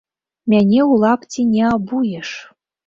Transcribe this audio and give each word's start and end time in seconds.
Мяне 0.53 0.81
ў 0.91 1.03
лапці 1.03 1.47
не 1.53 1.63
абуеш! 1.77 2.29